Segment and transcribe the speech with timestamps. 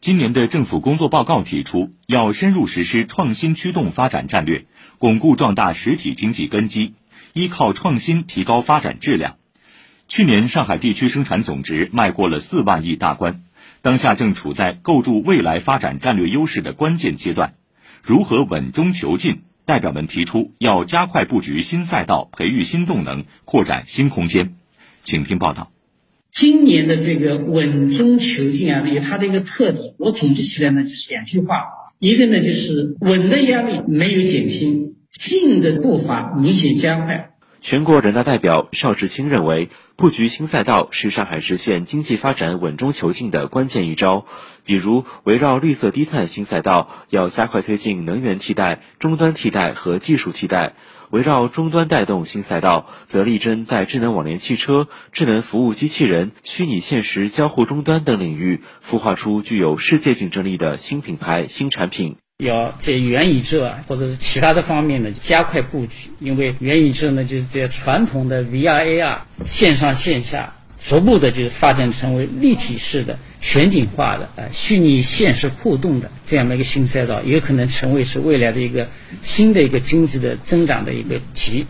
[0.00, 4.66] 今年的政府工作报告提出，要深入实施创新驱动发展战略，
[4.98, 6.94] 巩固壮大实体经济根基，
[7.32, 9.36] 依靠创新提高发展质量。
[10.06, 13.42] 去年上海地区生产总值迈过了四万亿大关，
[13.82, 17.54] 当下正处在构筑未来发展战略优势的关键阶段。
[18.02, 19.42] 如何稳中求进？
[19.64, 24.54] 代表们提出要加快布局新赛道，培育新动能，扩展新空间。
[25.02, 25.72] 请听报道。
[26.36, 31.64] 今年的这个稳中求进啊，有它的一个特点，我总结起来呢就是两句话：
[31.98, 37.30] 一个呢就是稳的压力没有减轻，进的步伐明显加快。
[37.60, 44.24] 全国人大代表邵志清认为，布局新赛道是上海实现经济发展稳中求进的关键一招。
[44.64, 50.74] 比如，围绕绿色低碳新赛道，要加快推进能源替代、终端替代和技术替代；
[51.10, 62.16] 围绕终端带动新赛道，则力争在智能网联汽车、智能服务机器人、虚拟现实交互终端等领域，孵化出具有世界竞争力的新品牌、新产品。
[62.44, 66.10] 要在元宇宙啊，或者是其他的方面呢，加快布局。
[66.20, 78.90] 因为元宇宙呢，就是在传统的 VR、AR 线上线下逐步的，就是发展成为立体式的、全景化的、呃虚拟现实互动的这样的一个新赛道，也可能成为是未来的一个
[79.22, 81.66] 新的一个经济的增长的一个极。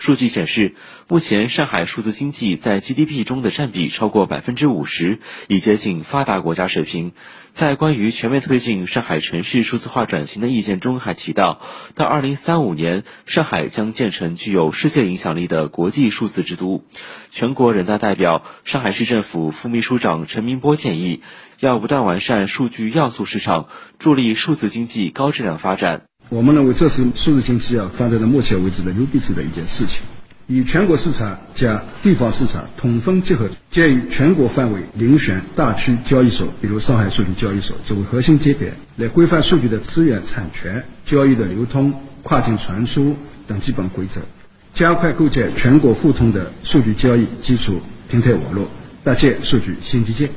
[0.00, 0.74] 数据显示，
[1.08, 7.12] 目前上海数字经济在 GDP 中的占比超过百分之五十，已接近发达国家水平。
[7.52, 11.60] 在关于全面推进上海城市数字化转型的意见中，还提到，
[11.94, 16.82] 到二零三五年，上海将建成具有世界影响力的国际数字之都。
[17.30, 21.20] 全国人大代表、上海市政府副秘书长陈明波建议，
[21.58, 26.09] 要不断完善数据要素市场，助力数字经济高质量发展。
[26.30, 30.02] 我们认为这是数字经济啊发展到目前为止的牛逼值的一件事情，
[30.46, 41.92] 以全国市场加地方市场统分结合，建议全国范围遴选大区交易所，比如上海数据交易所作为核心节点，来规范数据的资源产权、交易的流通、
[42.22, 43.16] 跨境传输
[43.48, 44.20] 等基本规则，
[44.72, 48.68] 加快构建全国互通的数据交易基础平台网络，
[49.02, 50.30] 搭建数据新基建。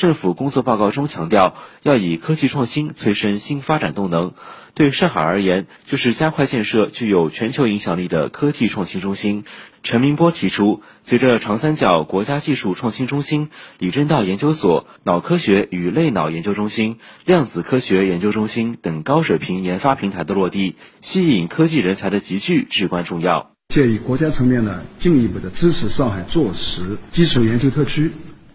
[0.00, 4.32] 政府工作报告中强调，要以科技创新催生新发展动能。
[4.72, 9.44] 对上海而言，就是加快建设具有全球影响力的科技创新中心。
[9.82, 16.96] 陈明波提出，随着长三角国家技术创新中心、李政道研究所、脑科学与类脑研究中心、
[17.26, 23.50] 量子科学研究中心等高水平研发平台的落地，吸引科技人才的集聚至关重要。
[23.68, 28.12] 建议国家层面呢，进一步的支持上海做实基础研究特区。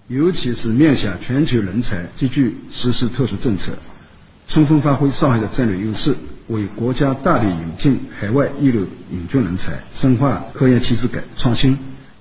[0.07, 3.71] 尤其是面向全球人才集聚实施特殊政策，
[4.47, 6.15] 充分发挥上海的战略优势，
[6.47, 11.75] 为国家大力引进海外一流领军人才，深化科研体制改创新，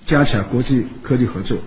[0.07, 1.59] 加强国际科技合作。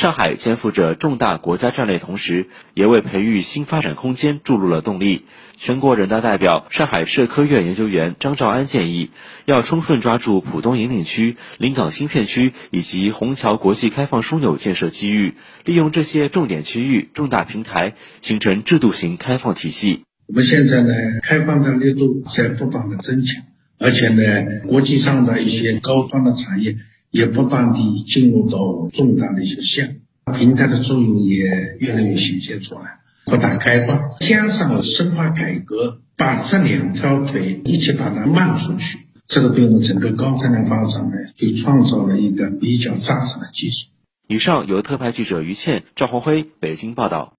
[0.00, 5.26] 上海肩负着重大国家战略，同时也为培育新发展空间注入了动力。
[5.58, 9.10] 全国人大代表、上海社科院研究员张兆安建议，
[9.44, 15.34] 要充分抓住浦东引领区、临港新片区以及虹桥国际开放枢纽建设机遇，
[15.66, 20.04] 利用这些重点区域、重大平台，形成制度型开放体系。
[20.28, 23.42] 我们现在呢，开放的力度在不断的增强，
[23.78, 24.22] 而且呢，
[24.66, 26.76] 国际上的一些高端的产业。
[27.10, 29.88] 也不断地进入到重大的一些项
[30.24, 31.44] 目，平台的作用也
[31.78, 33.00] 越来越显现出来。
[33.24, 43.90] 扩大开放，加上深化改革，把这两条腿一起把它迈出去，这个对我们整个高质量发展呢，就创造了一个比较扎实的基础。
[44.26, 47.28] 以上由特派记者于倩、赵红辉北京报道。